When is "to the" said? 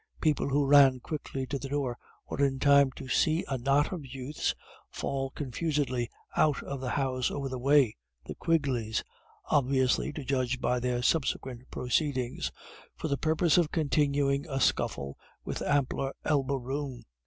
1.45-1.69